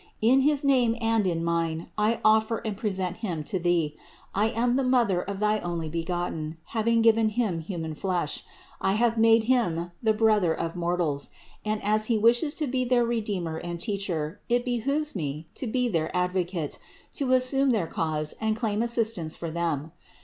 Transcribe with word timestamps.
In 0.19 0.41
his 0.41 0.63
name 0.63 0.95
and 0.99 1.27
in 1.27 1.43
mine 1.43 1.91
I 1.95 2.21
offer 2.25 2.57
and 2.65 2.75
present 2.75 3.17
Him 3.17 3.43
to 3.43 3.59
Thee. 3.59 3.95
I 4.33 4.49
am 4.49 4.75
the 4.75 4.81
Mother 4.83 5.21
of 5.21 5.37
thy 5.37 5.59
Only 5.59 5.89
begotten, 5.89 6.57
having 6.69 7.03
given 7.03 7.29
Him 7.29 7.59
human 7.59 7.93
flesh, 7.93 8.43
I 8.81 8.93
have 8.93 9.19
made 9.19 9.43
Him 9.43 9.91
the 10.01 10.11
Brother 10.13 10.55
of 10.55 10.75
mortals, 10.75 11.29
and 11.63 11.83
as 11.83 12.05
He 12.05 12.17
wishes 12.17 12.55
to 12.55 12.65
be 12.65 12.83
their 12.83 13.05
Redeemer 13.05 13.57
and 13.59 13.79
Teacher, 13.79 14.41
it 14.49 14.65
behooves 14.65 15.15
me 15.15 15.45
to 15.53 15.67
be 15.67 15.87
their 15.87 16.09
ad 16.17 16.33
vocate, 16.33 16.79
to 17.13 17.33
assume 17.33 17.69
their 17.69 17.85
cause 17.85 18.33
and 18.41 18.55
claim 18.55 18.81
assistance 18.81 19.35
for 19.35 19.51
them. 19.51 19.91